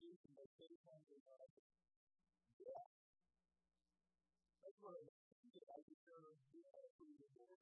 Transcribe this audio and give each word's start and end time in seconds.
used 0.00 0.24
in 0.24 0.32
my 0.32 0.48
faith 0.56 0.80
on 0.88 1.00
your 1.12 1.20
life. 1.28 1.60
Yeah. 2.56 2.84
That's 4.64 4.80
what 4.80 4.96
I 4.96 5.04
think 5.36 5.52
that 5.60 5.68
I 5.68 5.80
deserve 5.84 6.40
the 6.52 6.64
from 6.96 7.12
the 7.20 7.28
Lord. 7.36 7.60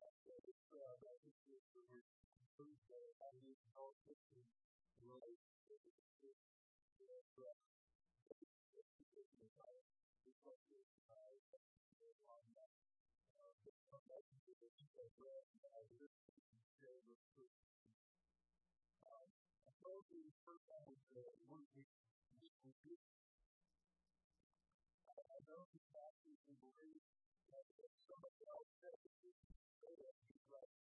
That's 0.00 0.20
what 0.24 0.40
it's 0.48 0.64
for. 0.72 0.96
That 1.04 1.20
is 1.28 1.36
the 1.44 1.60
word. 1.84 2.08
First 2.56 2.88
that 2.88 3.12
I 3.20 3.36
need 3.44 3.60
help 3.76 4.00
with 4.08 4.20
the 4.32 4.48
life 5.04 5.44
of 5.68 5.78
the 5.84 5.92
church. 6.18 6.40
Thank 6.98 7.28
you. 7.36 7.52
The, 19.88 20.20
the 20.20 20.36
first 20.44 20.68
time 20.68 20.84
was 20.84 21.00
one 21.48 21.64
week 21.72 21.88
I 25.28 25.38
know 25.48 25.64
the 25.72 25.80
pastors 25.88 26.40
and 26.44 26.60
believe 26.60 27.04
that 27.48 27.64
somebody 28.04 28.42
else 28.52 28.68
said 28.84 28.96
that 29.00 29.16
you 29.24 29.32
say 29.80 29.92
that 29.96 30.16
you 30.28 30.36
like 30.52 30.76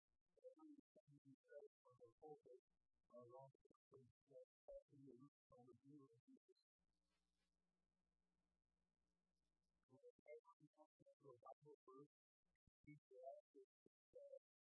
every 0.46 0.78
time 0.94 1.14
you 1.26 1.34
say 1.50 1.62
from 1.82 1.98
the 1.98 2.10
pulpit 2.22 2.62
or 3.10 3.26
on 3.42 3.50
the 3.66 3.74
pulpit 3.90 4.46
that 4.70 4.82
in 4.94 5.18
the 5.66 5.74
view 5.82 5.98
of 6.06 6.12
Jesus. 6.22 6.62
Whenever 9.98 10.52
you 10.62 10.68
come 10.78 10.90
to 10.94 11.26
a 11.26 11.36
Bible 11.42 11.76
verse, 11.90 12.14
you 12.86 12.94
should 13.02 13.24
ask 13.34 13.50
yourself, 13.50 14.61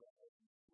everybody 0.00 0.64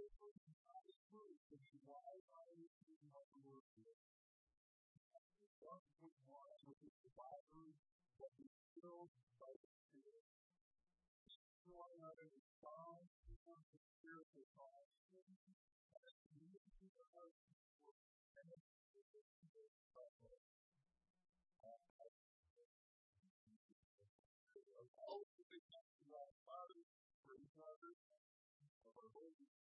in 0.00 0.08
For 0.16 0.32
reason, 0.32 0.56
God 0.64 0.84
is 0.88 0.96
proved 1.12 1.44
to 1.52 1.56
be 1.60 1.76
wise 1.84 2.24
anything 2.56 3.12
of 3.12 3.26
the 3.36 3.40
word 3.44 3.68
here. 3.76 4.00
One 5.60 5.84
point 6.00 6.16
one, 6.24 6.56
which 6.64 6.80
is 6.88 6.96
the 7.04 7.12
Bible 7.12 7.76
that 8.16 8.32
is 8.40 8.54
filled 8.72 9.12
by 9.36 9.52
the 9.52 9.68
Spirit. 9.84 10.24
One 11.68 11.92
another 12.00 12.32
is 12.32 12.48
bound 12.64 13.12
to 13.28 13.36
one 13.44 13.60
the 13.76 13.80
spiritual 14.00 14.48
bond. 14.56 14.88
And 15.12 15.36
the 16.00 16.16
community 16.32 16.88
of 16.96 17.08
our 17.20 17.28
people 17.44 17.92
and 18.40 18.46
the 18.48 18.56
Spirit 18.56 19.20
of 24.80 24.88
all 24.96 25.20
the 25.36 25.44
big 25.44 25.64
Father, 26.46 26.82
for 27.26 27.36
each 27.36 27.58
other, 27.60 27.92
of 28.86 28.92
our 28.96 29.10
Holy 29.12 29.69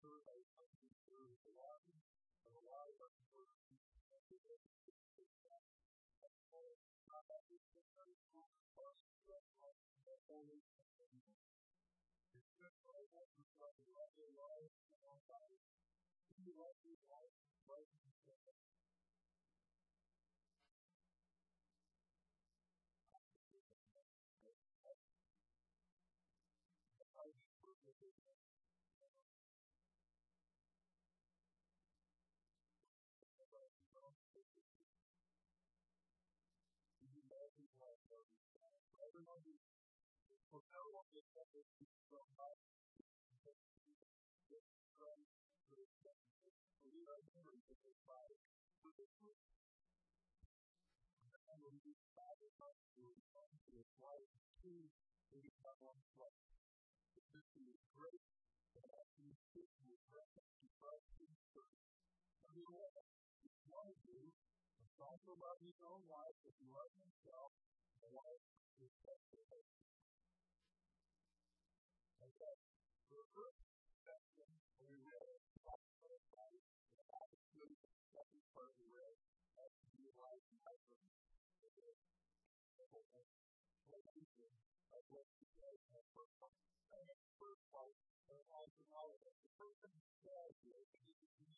serve 0.00 0.24
as 0.32 0.44
something 0.56 0.88
to 0.88 0.96
serve 1.12 1.36
the 1.44 1.52
body, 1.52 2.00
and 2.48 2.52
allow 2.56 2.88
us 3.04 3.12
to 3.20 3.24
serve 3.36 3.48
the 3.52 3.60
Thank 18.50 18.74
you. 18.74 18.79
life 37.80 38.04
of 38.12 38.24
these 38.28 38.52
guys. 38.52 38.76
For 38.92 39.08
everyone 39.08 39.40
who, 39.48 39.56
for 40.52 40.60
everyone 40.76 41.08
who 41.16 41.20
said 41.32 41.48
this 41.56 41.68
is 41.80 41.88
from 42.12 42.28
my 42.36 42.52
friend, 45.00 45.24
for 45.64 45.80
this 45.80 45.88
message, 46.04 46.52
for 46.84 46.92
we 46.92 47.00
are 47.08 47.24
members 47.32 47.64
of 47.72 47.78
this 47.80 47.96
body, 48.04 48.36
for 48.84 48.92
this 49.00 49.08
group. 49.16 49.40
And 51.50 51.58
we 51.64 51.72
use 51.80 52.04
five 52.12 52.38
of 52.44 52.54
us 52.68 52.78
to 52.94 53.00
respond 53.00 53.50
to 53.64 53.70
this 53.72 53.90
life, 53.96 54.30
two, 54.60 54.92
to 55.32 55.36
become 55.40 55.78
one 55.80 56.00
flesh. 56.20 56.40
The 57.16 57.24
system 57.32 57.64
is 57.72 57.80
great, 57.96 58.22
and 58.76 58.84
as 58.92 59.08
we 59.18 59.32
speak, 59.50 59.72
we 59.82 59.96
reference 60.12 60.52
to 60.60 60.68
Christ 60.78 61.10
in 61.16 61.32
church. 61.48 61.80
And 62.44 62.52
we 62.54 62.62
all 62.70 62.92
want 63.72 63.88
to 63.88 63.96
do 64.04 64.20
also 65.00 65.32
love 65.40 65.58
his 65.64 65.80
own 65.80 66.02
life 66.08 66.38
if 66.44 66.54
he 66.60 66.68
loves 66.68 66.96
himself, 67.00 67.50
the 68.04 68.10
life 68.12 68.44
is 68.84 68.92
sanctified. 69.00 69.68
And 72.20 72.32
that 72.36 72.58
the 73.08 73.22
first 73.32 73.60
section 74.04 74.48
we 74.84 74.92
read, 75.00 75.40
the 75.60 77.04
attitude, 77.16 77.76
the 77.80 77.92
second 78.12 78.44
part 78.52 78.70
we 78.76 78.88
read, 78.92 79.16
that 79.56 79.70
to 79.72 79.88
be 79.96 80.04
alive 80.04 80.42
in 80.52 80.58
my 80.64 80.76
purpose, 80.84 81.20
of 84.90 85.04
what 85.08 85.26
he 85.38 85.46
says 85.54 85.78
in 85.86 85.92
the 85.94 86.04
first 86.12 86.34
part. 86.42 86.54
And 86.90 87.06
in 87.06 87.18
the 87.22 87.34
first 87.38 87.62
part, 87.70 87.94
there's 88.26 88.50
also 88.50 88.82
knowledge 88.90 89.22
that 89.22 89.36
the 89.38 89.52
person 89.54 89.90
who 89.94 90.10
has 90.26 90.54
it, 90.66 90.86
he 90.90 91.08
is 91.08 91.56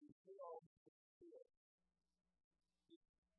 the 0.00 0.10
field, 0.24 0.64
the 0.82 0.92
field, 1.20 1.65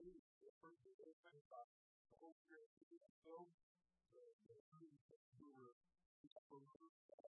see 0.00 0.16
the 0.40 0.48
person 0.64 0.96
that 0.96 1.12
comes 1.28 1.44
up, 1.52 1.68
the 2.08 2.16
Holy 2.24 2.32
Spirit 2.48 2.72
to 2.80 2.84
be 2.88 2.96
filled, 3.20 3.52
the 4.16 4.56
fruit 4.72 4.96
that 5.12 5.20
you. 5.36 5.52
were 5.52 5.76
believed 6.48 7.04
that 7.12 7.28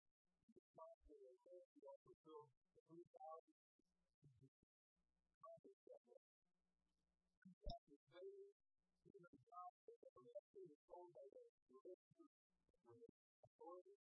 the 0.51 0.63
gospel 0.75 1.19
of 1.31 1.37
God 1.47 1.63
you 1.79 1.87
are 1.87 2.01
fulfilled, 2.03 2.51
the 2.75 2.83
fruit 2.91 3.07
of 3.23 3.39
the 5.63 5.75
faith, 8.11 8.55
the 9.15 9.23
gospel, 9.47 9.95
the 10.03 10.11
blessing, 10.11 10.67
the 10.67 10.79
soul, 10.91 11.07
the 11.15 11.23
authority, 13.47 13.95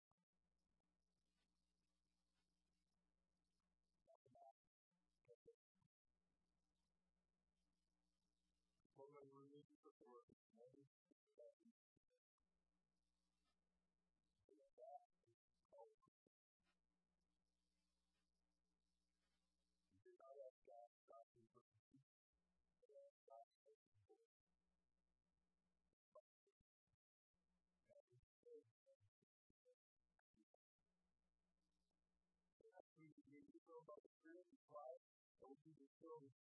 story. 36.05 36.37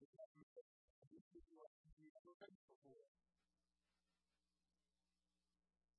But 0.00 0.08
that 0.16 0.32
is 0.40 0.48
this 0.56 1.28
is 1.36 1.44
what 1.52 1.68
we 2.00 2.08
are 2.16 2.32
grateful 2.40 2.80
for. 2.80 3.04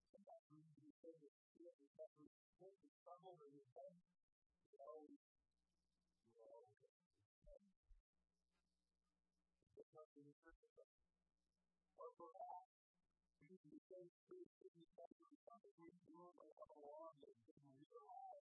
Sometimes 0.09 0.49
we 0.49 0.65
can 0.73 0.89
say 0.97 1.13
that 1.21 1.33
we 1.53 1.69
have 1.69 1.77
recovered 1.77 2.33
from 2.57 2.73
the 2.81 2.89
trouble 3.05 3.37
and 3.37 3.53
the 3.53 3.65
pain. 3.77 4.01
We 4.65 4.81
always, 4.81 5.21
we 6.33 6.41
always, 6.41 6.73
or 11.93 12.09
perhaps 12.17 12.73
we 13.37 13.45
can 13.45 13.61
be 13.69 13.77
so 13.85 14.09
free 14.25 14.49
to 14.57 14.67
be 14.73 14.89
able 14.97 15.29
to 15.29 15.37
come 15.45 15.61
to 15.61 15.69
the 15.77 15.93
world 16.09 16.33
of 16.41 16.69
our 16.81 17.13
lives 17.21 17.45
and 17.45 17.61
realize 17.77 18.52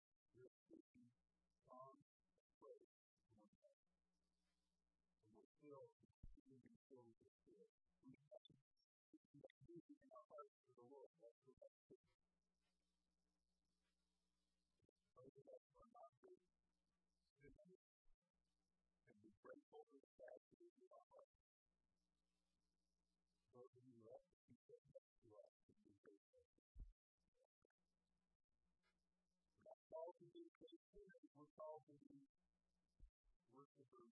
worshipers, 33.61 34.11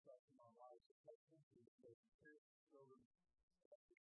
stuff 0.00 0.22
in 0.32 0.40
our 0.40 0.54
lives 0.56 0.88
them 1.28 1.44
to 1.52 1.72
take 1.84 2.00
care 2.24 2.32
of 2.32 2.44
children. 2.72 3.00
That 3.68 3.80
is. 3.84 4.00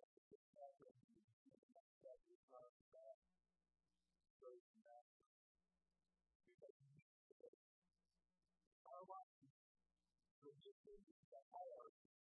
Because 7.27 7.57
our 8.87 9.03
life, 9.07 9.35
the 10.45 10.51
mission, 10.63 10.99
the 11.31 11.41
hierarchy, 11.51 12.11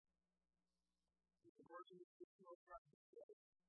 the 1.45 1.67
organizational 1.71 2.57
practice, 2.67 3.07
the 3.15 3.60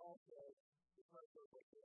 Says, 0.00 0.56
because 0.96 1.28
they're 1.36 1.44
wicked. 1.52 1.84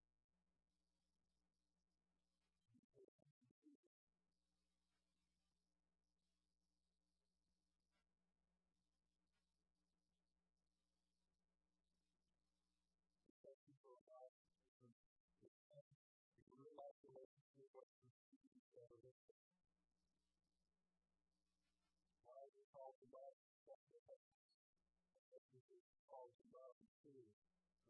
to 27.11 27.27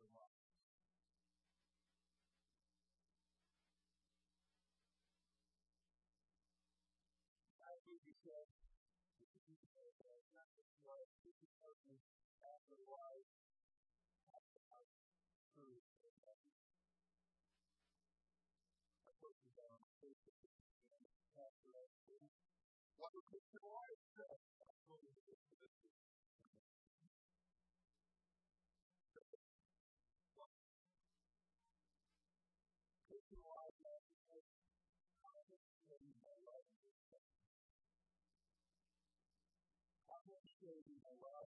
their 0.01 0.10
lives. 0.18 0.42
As 7.62 7.80
said, 8.25 8.50
life, 12.90 13.30
after 14.34 14.60
life, 14.74 14.98
truth, 15.54 15.86
and 16.01 16.16
you 19.38 21.22
after 21.38 21.70
life, 21.70 21.94
what 22.98 23.13
would 23.13 23.30
life? 23.62 24.01
Demonstrating 40.41 40.98
a 41.05 41.13
love 41.21 41.51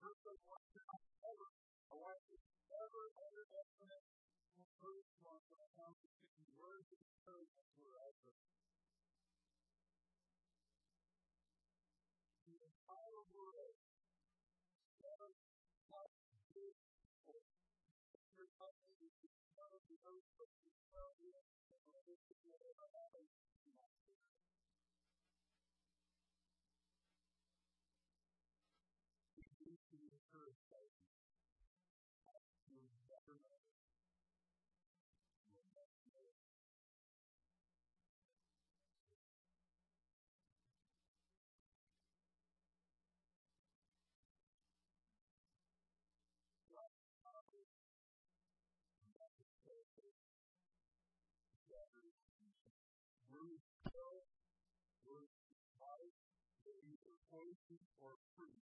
First 0.00 0.24
of 0.24 0.32
all, 0.48 0.64
ever, 1.28 1.48
I 1.88 1.94
want 1.94 2.16
to 2.32 2.36
ever, 2.72 3.04
ever, 3.20 3.44
ever, 3.52 4.19
first 4.80 5.12
one 5.20 5.44
it 5.60 5.72
comes 5.76 5.96
to 6.00 6.08
speaking 6.08 6.48
words 6.56 6.88
of 6.88 6.98
encouragement 7.04 7.68
others. 8.00 8.40
The 12.48 12.56
entire 12.56 13.22
world 13.36 13.76
never 15.04 15.30
not 15.92 16.10
good 16.56 16.76
for 17.28 17.38
your 18.36 18.48
company 18.56 19.08
to 19.20 19.28
know 19.56 19.72
the 19.84 20.00
oath 20.08 20.32
of 20.40 20.48
the 20.64 20.72
value 20.96 21.36
and 21.36 21.80
the 21.92 22.02
history 22.08 22.52
of 22.56 22.60
our 22.64 22.88
lives. 22.90 23.39
Words 53.40 53.64
kill, 53.88 54.26
words 55.04 55.32
life, 55.80 56.16
they're 56.64 56.84
either 56.84 57.16
poison 57.32 57.80
or 57.98 58.18
fruit. 58.36 58.69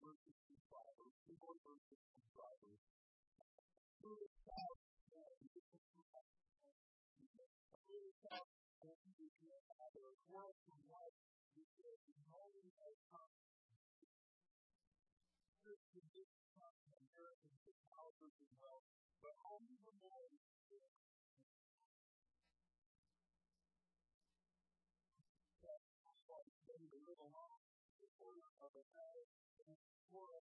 verses 0.00 0.32
5, 0.72 0.80
verses 0.96 1.36
1, 1.36 1.60
verses 1.60 2.00
5. 2.32 2.56
Who 4.00 4.16
is 4.24 4.32
that 4.48 4.79
I'm 7.90 7.98
really 7.98 8.14
proud 8.22 8.46
of 8.46 9.00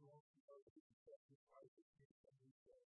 small 0.00 0.24
component 0.32 0.80
of 1.12 1.20
the 1.28 1.36
price 1.52 1.76
of 1.76 1.84
Jesus 1.92 2.24
and 2.24 2.40
we 2.40 2.56
say, 2.64 2.80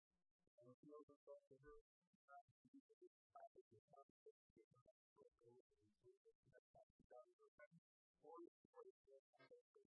I 0.55 0.62
was 0.62 0.79
no 0.87 1.03
result 1.11 1.42
of 1.51 1.59
her, 1.66 1.83
not 2.23 2.46
Jesus, 2.62 3.11
I 3.35 3.42
was 3.51 3.66
the 3.66 3.83
promise 3.90 4.23
of 4.31 4.35
the 4.38 4.46
God, 4.55 4.94
so 5.18 5.27
go 5.42 5.51
and 5.59 5.66
receive 5.75 6.23
it, 6.23 6.38
and 6.38 6.55
that's 6.55 6.70
not 6.70 6.87
the 6.94 7.03
God 7.11 7.27
of 7.27 7.35
her 7.42 7.51
friend, 7.59 7.83
or 8.23 8.46
the 8.46 8.55
price 8.70 8.94
of 9.11 9.27
the 9.27 9.35
God 9.42 9.51
of 9.51 9.66
her 9.75 9.90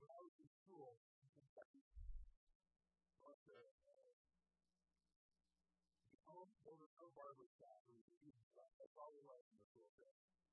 When 0.00 0.08
I 0.08 0.20
was 0.24 0.32
in 0.40 0.48
school 0.64 0.96
in 1.20 1.28
Kentucky, 1.28 1.84
but 3.20 3.36
the, 3.44 3.60
uh, 3.84 4.16
the 6.08 6.20
home 6.24 6.48
over 6.64 6.88
no 6.96 7.12
barber 7.12 7.52
shop, 7.60 7.84
it 7.84 7.92
was 7.92 8.08
a 8.08 8.16
huge 8.24 8.48
shop, 8.56 8.72
that's 8.80 8.96
all 8.96 9.12
we 9.12 9.20
liked 9.28 9.52
in 9.52 9.60
the 9.60 9.68
school 9.68 9.92
day. 10.00 10.47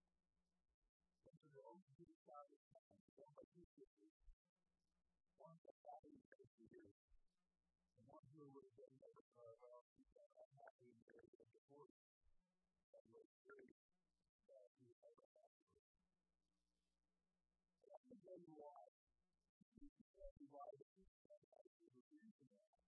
Went 1.86 2.02
to 2.02 2.10
the 2.10 2.18
only 2.18 2.18
beauty 2.18 2.18
shop 2.26 2.50
in 2.50 2.58
town, 2.74 2.90
owned 3.22 3.38
by 3.38 3.46
two 3.54 3.62
sisters. 3.78 4.18
One 5.38 5.54
got 5.62 5.78
out 5.86 6.02
of 6.02 6.18
the 6.18 6.26
for 6.26 6.42
and 6.82 8.10
one 8.10 8.26
who 8.34 8.42
was 8.58 8.74
uh, 8.82 8.90
never, 8.98 9.22
uh, 9.22 9.54
well, 9.62 9.86
she's 9.94 10.10
uh, 10.18 10.26
unhappy 10.34 10.90
and 10.90 10.98
married 11.06 11.38
and 11.38 11.46
divorced. 11.54 12.02
That 12.90 13.06
was 13.14 13.30
very, 13.46 13.70
uh, 14.50 14.66
she 14.74 14.90
was 14.90 14.98
ever 15.06 15.30
afterwards. 15.30 15.94
Let 17.86 18.02
me 18.10 18.18
tell 18.18 18.40
you 18.42 18.54
why. 18.58 18.90
You 19.78 19.90
can 19.94 20.10
tell 20.18 20.34
me 20.42 20.50
why 20.50 20.70
the 20.82 20.90
people 20.90 21.22
that 21.30 21.46
was 21.54 21.70
the 21.78 22.18
reason 22.18 22.50
why. 22.50 22.82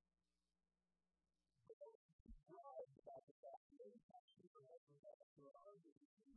But 1.69 2.01
drive 2.49 2.89
about 2.97 3.23
the 3.29 3.37
fact 3.45 3.61
that 3.61 3.77
every 3.77 4.01
time 4.09 4.25
she 4.33 4.41
ever 4.49 4.65
after 4.73 5.45
a 5.45 5.57
hundred, 5.69 5.93
she 6.01 6.33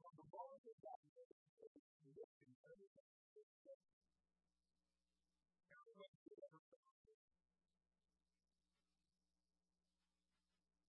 on 0.00 0.16
the 0.16 0.28
moment 0.32 0.64
of 0.64 0.76
that 0.80 1.00
condition, 1.12 2.48
everything 2.64 3.12
is 3.36 3.48
changed. 3.60 4.00
Everyone 5.68 6.12
who 6.24 6.32
ever 6.40 6.60
found 6.72 7.04
it. 7.10 7.20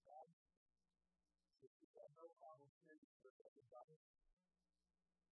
God, 0.07 0.27
if 1.59 1.71
you 1.75 1.87
don't 1.91 2.13
know 2.15 2.31
how 2.39 2.55
to 2.55 2.67
say 2.87 2.95
this 2.95 3.13
to 3.19 3.29
everybody, 3.51 3.99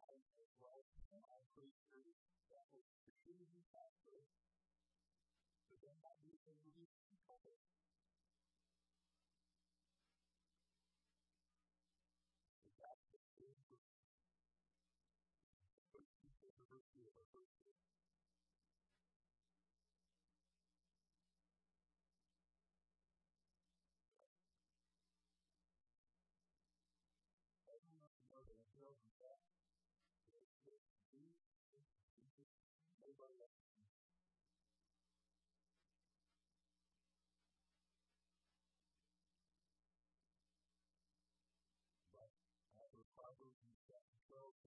I 0.03 0.07
would 0.11 0.27
say, 0.35 0.43
well, 0.59 0.83
I'm 1.09 1.45
pretty 1.55 1.71
sure 1.87 2.03
that 2.51 2.65
was 2.75 2.83
the 3.07 3.15
truth 3.23 3.39
of 3.39 3.51
the 3.55 3.63
gospel, 3.71 4.27
but 5.71 5.79
then 5.79 5.95
that 6.03 6.17
reason 6.27 6.53
we 6.67 6.71
need 6.75 6.91
to 6.91 7.03
be 7.07 7.15
covered. 7.23 7.63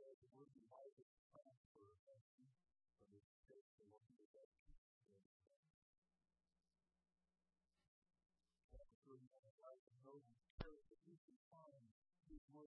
12 0.03 0.19
says, 0.19 0.19
the 0.19 0.35
word 0.35 0.51
life 0.67 0.99
is 0.99 1.07
of 1.47 1.55
from 2.99 3.07
the 3.15 3.23
state 3.47 3.63
to 3.79 3.87
the 4.19 4.27
best 4.35 4.59
Chapter 8.75 8.99
31, 9.07 9.47
life 9.63 9.85
and 9.87 9.99
hope 10.03 10.27
and 10.27 10.43
spirit, 10.59 10.83
the 10.91 10.99
peace 11.07 11.23
and 11.31 11.39
time, 11.55 11.87
is 12.35 12.43
more 12.51 12.67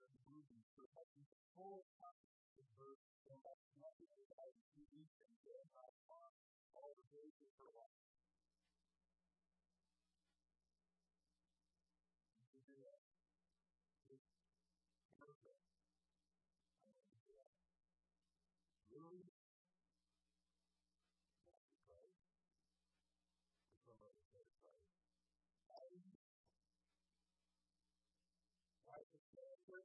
than 0.00 0.16
the 0.16 0.24
movie, 0.32 0.64
so 0.72 0.88
that 0.96 1.12
full 1.52 1.84
her, 2.80 2.96
and 3.28 3.36
and 5.28 5.36
all 6.72 6.96
the. 6.96 8.11
Really? 19.02 19.26
That's 21.42 21.58
the 21.66 21.74
Christ. 21.82 22.14
The 23.82 23.98
somebody. 25.58 26.06
Life 28.86 29.10
is 29.10 29.26
better. 29.34 29.58
Four. 29.66 29.82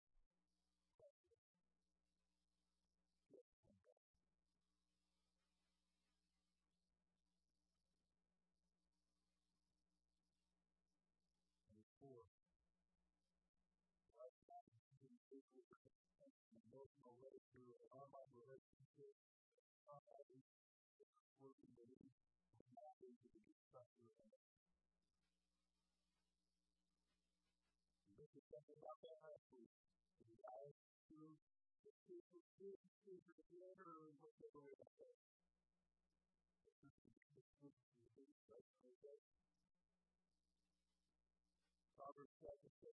to 17.58 17.90
our 17.98 18.30
relationship, 18.38 19.18
find 19.90 20.06
where 21.42 21.58
we 21.58 21.74
believe 21.74 22.14
we're 22.54 22.70
not 22.78 22.94
into 23.02 23.26
the 23.34 23.42
structure 23.66 24.14
of 24.14 24.30
it. 24.30 24.46
This 28.14 28.30
is 28.38 28.46
something 28.54 28.78
about 28.78 29.02
that 29.02 29.18
last 29.26 29.50
week. 29.50 29.74
The 30.22 30.38
guys 30.38 30.78
who 31.10 31.34
the 31.82 31.94
people 32.06 32.46
who 32.62 32.78
are 33.18 33.34
the 33.42 33.58
letter 33.58 34.06
and 34.06 34.22
what 34.22 34.38
they're 34.38 34.54
going 34.54 34.70
to 34.70 34.90
say. 35.02 35.14
This 36.62 36.78
is 36.86 36.94
the 37.02 37.14
biggest 37.34 37.58
group 37.58 37.74
of 37.74 37.98
the 38.06 38.14
biggest 38.22 38.42
question 38.46 38.86
of 38.86 38.98
the 39.02 39.18
Proverbs 41.98 42.38
chapter 42.38 42.70
6. 42.70 42.94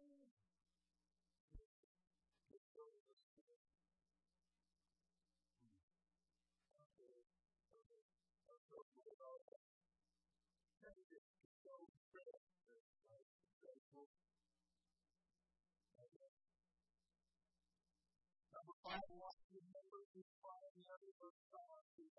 Number 18.51 18.75
five, 18.83 18.99
we 19.07 19.15
want 19.15 19.37
to 19.39 19.47
remember 19.55 19.99
who 20.11 20.21
primary 20.43 21.11
verse 21.15 21.39
God 21.55 21.83
is. 21.95 22.11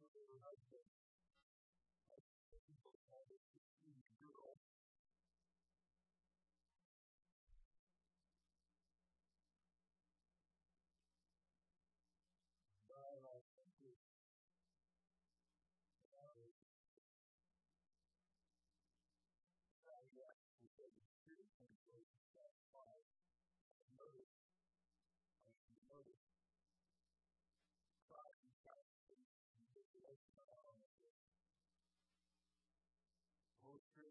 Remember 0.00 0.24
the 0.24 0.40
right 0.40 0.62
thing. 0.72 0.88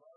Well, 0.00 0.10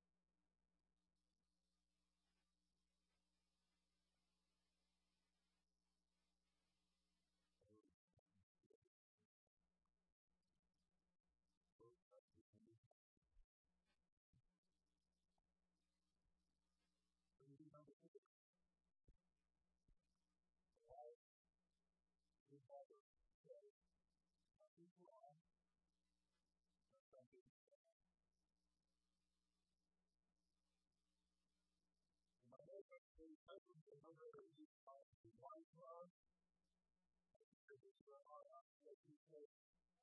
people, 39.05 39.49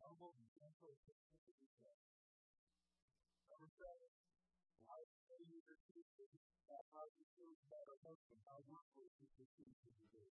humble 0.00 0.32
and 0.32 0.48
gentle 0.56 0.96
as 0.96 1.20
the 1.44 1.52
people. 1.60 1.96
Number 3.52 3.68
seven, 3.76 4.10
why 4.88 5.04
say 5.28 5.40
you 5.44 5.60
the 5.68 5.76
truth 5.84 6.08
is 6.24 6.32
that 6.64 6.84
how 6.96 7.04
you 7.20 7.24
feel 7.36 7.52
better 7.68 7.96
work 8.00 8.24
and 8.32 8.40
how 8.48 8.64
work 8.68 8.88
will 8.96 9.12
be 9.20 9.28
the 9.36 9.48
truth 9.52 9.80
of 9.84 9.92
the 10.00 10.08
day. 10.16 10.32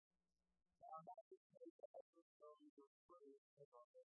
Now, 0.84 1.00
not 1.08 1.24
to 1.32 1.36
say 1.36 1.66
that 1.80 1.90
I 1.96 2.00
will 2.12 2.28
show 2.36 2.52
you 2.60 2.68
the 2.76 2.84
praise 3.08 3.48
of 3.60 3.68
our 3.72 3.88
Lord, 3.96 4.04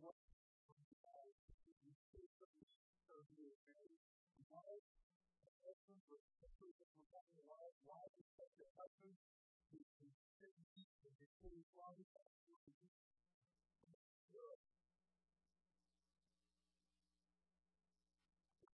what 0.00 0.16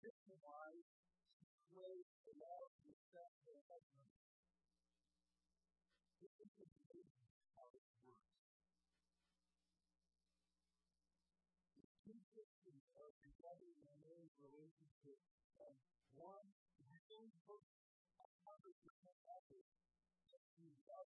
Christian 0.08 0.40
life, 0.40 0.88
ways 1.76 2.08
to 2.24 2.32
love, 2.40 2.72
respect, 2.88 3.44
and 3.44 3.60
husband. 3.68 4.17
and 13.28 13.36
gathering 13.44 13.76
in 13.76 13.88
a 13.92 13.98
marriage 14.08 14.40
relationship 14.40 15.20
of 15.60 15.76
one, 16.16 16.48
the 16.80 16.88
same 17.12 17.28
person, 17.44 17.84
100% 18.24 18.72
effort 19.28 19.68
that 20.32 20.48
you 20.56 20.72
love 20.88 21.12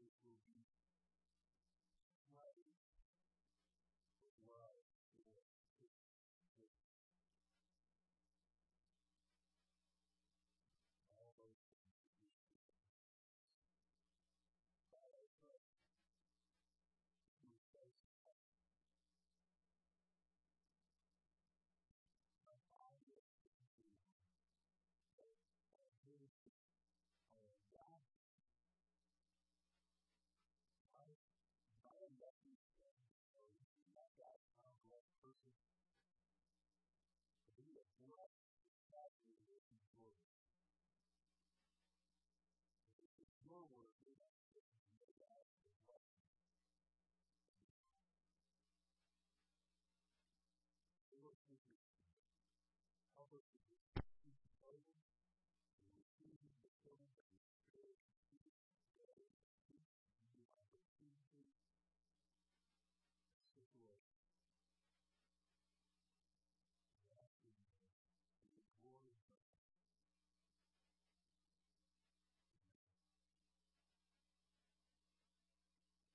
will 0.00 0.06
be 0.24 0.77